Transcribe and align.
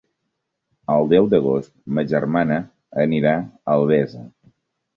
El 0.93 1.05
deu 1.11 1.27
d'agost 1.33 1.69
ma 1.99 2.05
germana 2.15 2.59
irà 3.21 3.37
a 3.37 3.79
Albesa. 3.79 4.27